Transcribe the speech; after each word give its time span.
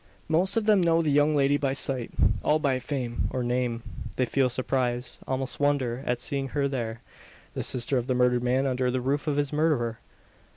Most 0.27 0.57
of 0.57 0.65
them 0.65 0.81
know 0.81 1.03
the 1.03 1.11
young 1.11 1.35
lady 1.35 1.57
by 1.57 1.73
sight 1.73 2.09
all 2.43 2.57
by 2.57 2.79
fame, 2.79 3.27
or 3.29 3.43
name. 3.43 3.83
They 4.15 4.25
feel 4.25 4.49
surprise 4.49 5.19
almost 5.27 5.59
wonder 5.59 6.01
at 6.07 6.19
seeing 6.19 6.47
her 6.57 6.67
there. 6.67 7.03
The 7.53 7.61
sister 7.61 7.99
of 7.99 8.07
the 8.07 8.15
murdered 8.15 8.41
man 8.41 8.65
under 8.65 8.89
the 8.89 8.99
roof 8.99 9.27
of 9.27 9.37
his 9.37 9.53
murderer! 9.53 9.99